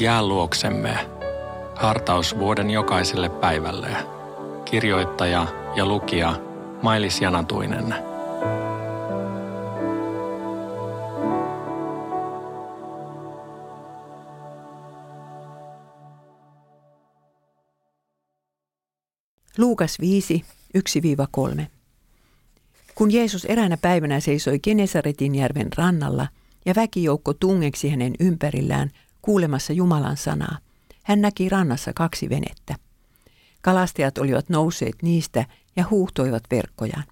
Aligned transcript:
Jää 0.00 0.26
luoksemme. 0.26 0.98
Hartaus 1.74 2.38
vuoden 2.38 2.70
jokaiselle 2.70 3.28
päivälle. 3.28 3.88
Kirjoittaja 4.64 5.46
ja 5.76 5.86
lukija 5.86 6.40
Mailis 6.82 7.20
Janatuinen. 7.20 7.94
Luukas 19.58 20.00
5, 20.00 20.44
1-3. 21.58 21.62
Kun 22.94 23.12
Jeesus 23.12 23.44
eräänä 23.44 23.76
päivänä 23.76 24.20
seisoi 24.20 24.58
Genesaretin 24.58 25.34
järven 25.34 25.68
rannalla 25.76 26.28
ja 26.66 26.74
väkijoukko 26.74 27.34
tungeksi 27.34 27.88
hänen 27.88 28.12
ympärillään 28.20 28.90
kuulemassa 29.22 29.72
Jumalan 29.72 30.16
sanaa, 30.16 30.58
hän 31.02 31.20
näki 31.20 31.48
rannassa 31.48 31.92
kaksi 31.92 32.28
venettä. 32.28 32.74
Kalastajat 33.62 34.18
olivat 34.18 34.48
nousseet 34.48 34.96
niistä 35.02 35.46
ja 35.76 35.84
huuhtoivat 35.90 36.42
verkkojaan. 36.50 37.04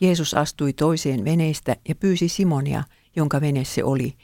Jeesus 0.00 0.34
astui 0.34 0.72
toiseen 0.72 1.24
veneistä 1.24 1.76
ja 1.88 1.94
pyysi 1.94 2.28
Simonia, 2.28 2.84
jonka 3.16 3.40
vene 3.40 3.64
se 3.64 3.84
oli, 3.84 4.16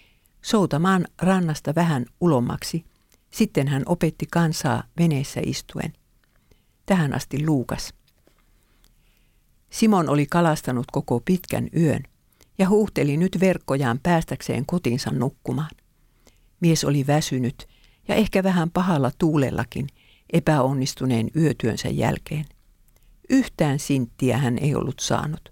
soutamaan 0.43 1.07
rannasta 1.19 1.75
vähän 1.75 2.07
ulommaksi. 2.21 2.85
Sitten 3.31 3.69
hän 3.69 3.83
opetti 3.87 4.27
kansaa 4.33 4.83
veneessä 4.99 5.41
istuen. 5.45 5.93
Tähän 6.87 7.15
asti 7.15 7.47
Luukas. 7.47 7.95
Simon 9.71 10.09
oli 10.09 10.27
kalastanut 10.27 10.87
koko 10.93 11.21
pitkän 11.21 11.69
yön 11.77 12.03
ja 12.59 12.69
huuhteli 12.69 13.17
nyt 13.17 13.41
verkkojaan 13.41 14.01
päästäkseen 14.03 14.67
kotinsa 14.67 15.11
nukkumaan. 15.11 15.71
Mies 16.61 16.85
oli 16.85 17.07
väsynyt 17.07 17.69
ja 18.09 18.15
ehkä 18.15 18.43
vähän 18.43 18.71
pahalla 18.71 19.11
tuulellakin 19.19 19.87
epäonnistuneen 20.33 21.31
yötyönsä 21.37 21.89
jälkeen. 21.89 22.45
Yhtään 23.31 23.79
sinttiä 23.79 24.39
hän 24.39 24.59
ei 24.59 24.75
ollut 24.75 25.01
saanut, 25.01 25.49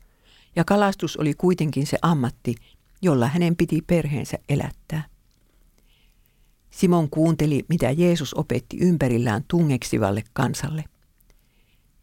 ja 0.57 0.65
kalastus 0.65 1.17
oli 1.17 1.35
kuitenkin 1.35 1.87
se 1.87 1.99
ammatti, 2.03 2.55
jolla 3.03 3.27
hänen 3.27 3.57
piti 3.57 3.83
perheensä 3.87 4.39
elättää. 4.49 5.05
Simon 6.71 7.11
kuunteli, 7.11 7.65
mitä 7.69 7.91
Jeesus 7.91 8.35
opetti 8.35 8.77
ympärillään 8.81 9.45
tungeksivalle 9.49 10.23
kansalle– 10.33 10.85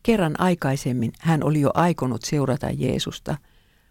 Kerran 0.05 0.39
aikaisemmin 0.39 1.13
hän 1.19 1.43
oli 1.43 1.61
jo 1.61 1.71
aikonut 1.73 2.23
seurata 2.23 2.67
Jeesusta, 2.71 3.37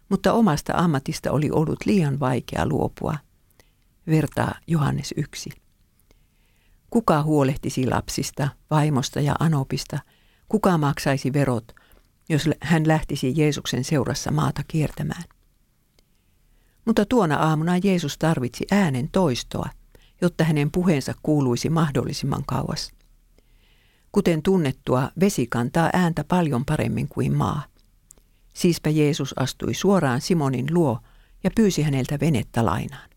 mutta 0.09 0.33
omasta 0.33 0.73
ammatista 0.75 1.31
oli 1.31 1.49
ollut 1.51 1.79
liian 1.85 2.19
vaikea 2.19 2.67
luopua. 2.67 3.15
Vertaa 4.07 4.55
Johannes 4.67 5.13
1. 5.17 5.49
Kuka 6.89 7.23
huolehtisi 7.23 7.87
lapsista, 7.87 8.49
vaimosta 8.71 9.21
ja 9.21 9.35
anopista? 9.39 9.99
Kuka 10.49 10.77
maksaisi 10.77 11.33
verot, 11.33 11.75
jos 12.29 12.49
hän 12.61 12.87
lähtisi 12.87 13.33
Jeesuksen 13.35 13.83
seurassa 13.83 14.31
maata 14.31 14.61
kiertämään? 14.67 15.23
Mutta 16.85 17.05
tuona 17.05 17.35
aamuna 17.35 17.77
Jeesus 17.77 18.17
tarvitsi 18.17 18.65
äänen 18.71 19.09
toistoa, 19.11 19.69
jotta 20.21 20.43
hänen 20.43 20.71
puheensa 20.71 21.13
kuuluisi 21.23 21.69
mahdollisimman 21.69 22.43
kauas. 22.45 22.91
Kuten 24.11 24.41
tunnettua, 24.41 25.11
vesi 25.19 25.47
kantaa 25.47 25.89
ääntä 25.93 26.23
paljon 26.23 26.65
paremmin 26.65 27.07
kuin 27.07 27.33
maa. 27.33 27.63
Siispä 28.53 28.89
Jeesus 28.89 29.33
astui 29.37 29.73
suoraan 29.73 30.21
Simonin 30.21 30.73
luo 30.73 30.99
ja 31.43 31.51
pyysi 31.55 31.81
häneltä 31.81 32.19
venettä 32.19 32.65
lainaan. 32.65 33.14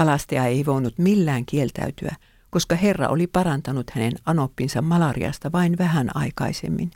Kalastaja 0.00 0.46
ei 0.46 0.66
voinut 0.66 0.98
millään 0.98 1.46
kieltäytyä, 1.46 2.16
koska 2.50 2.74
Herra 2.74 3.08
oli 3.08 3.26
parantanut 3.26 3.90
hänen 3.90 4.12
anoppinsa 4.26 4.82
malariasta 4.82 5.52
vain 5.52 5.78
vähän 5.78 6.16
aikaisemmin. 6.16 6.90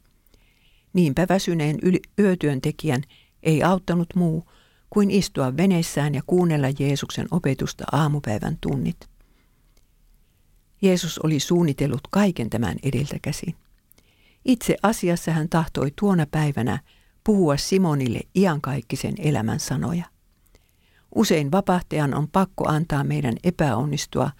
Niinpä 0.93 1.27
väsyneen 1.29 1.79
yli- 1.83 2.03
yötyöntekijän 2.19 3.03
ei 3.43 3.63
auttanut 3.63 4.09
muu 4.15 4.45
kuin 4.91 5.11
istua 5.11 5.57
veneessään 5.57 6.15
ja 6.15 6.23
kuunnella 6.27 6.67
Jeesuksen 6.79 7.27
opetusta 7.31 7.85
aamupäivän 7.93 8.59
tunnit. 8.61 9.09
Jeesus 10.83 11.19
oli 11.19 11.41
suunnitellut 11.41 12.09
kaiken 12.11 12.51
tämän 12.51 12.77
edeltä 12.83 13.17
käsin. 13.23 13.55
Itse 14.45 14.77
asiassa 14.83 15.33
hän 15.33 15.49
tahtoi 15.49 15.93
tuona 16.01 16.27
päivänä 16.31 16.79
puhua 17.25 17.57
Simonille 17.57 18.21
iankaikkisen 18.35 19.15
elämän 19.19 19.61
sanoja. 19.61 20.14
Usein 21.15 21.53
vapahtajan 21.53 22.15
on 22.15 22.29
pakko 22.29 22.69
antaa 22.69 23.05
meidän 23.05 23.35
epäonnistua 23.45 24.31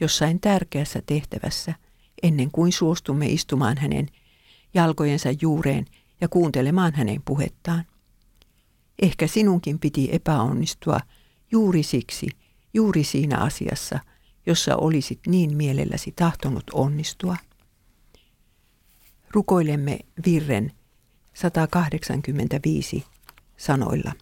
jossain 0.00 0.40
tärkeässä 0.40 1.02
tehtävässä 1.06 1.74
ennen 2.22 2.50
kuin 2.50 2.72
suostumme 2.72 3.26
istumaan 3.26 3.78
hänen 3.78 4.08
jalkojensa 4.74 5.28
juureen 5.40 5.86
ja 6.20 6.28
kuuntelemaan 6.28 6.94
hänen 6.94 7.22
puhettaan. 7.24 7.84
Ehkä 9.02 9.26
sinunkin 9.26 9.78
piti 9.78 10.08
epäonnistua 10.12 11.00
juuri 11.52 11.82
siksi, 11.82 12.28
juuri 12.74 13.04
siinä 13.04 13.38
asiassa– 13.38 13.98
jossa 14.46 14.76
olisit 14.76 15.20
niin 15.26 15.56
mielelläsi 15.56 16.12
tahtonut 16.16 16.64
onnistua. 16.72 17.36
Rukoilemme 19.30 19.98
virren 20.26 20.72
185 21.34 23.04
sanoilla. 23.56 24.12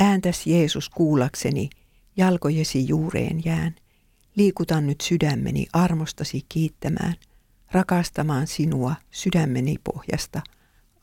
Ääntäs 0.00 0.46
Jeesus 0.46 0.88
kuullakseni, 0.88 1.70
jalkojesi 2.16 2.88
juureen 2.88 3.44
jään. 3.44 3.74
Liikutan 4.34 4.86
nyt 4.86 5.00
sydämeni 5.00 5.66
armostasi 5.72 6.44
kiittämään, 6.48 7.14
rakastamaan 7.72 8.46
sinua 8.46 8.94
sydämeni 9.10 9.76
pohjasta. 9.84 10.42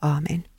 Aamen. 0.02 0.53